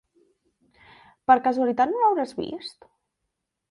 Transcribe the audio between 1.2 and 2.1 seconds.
Per casualitat no